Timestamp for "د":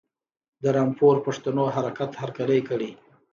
0.61-0.63